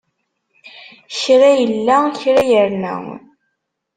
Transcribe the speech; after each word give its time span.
Kra 1.19 1.49
illa, 1.65 1.97
kra 2.19 2.41
irna. 2.61 2.95